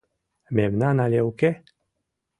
—Мемнан 0.57 0.97
але 1.05 1.19
уке? 1.29 1.49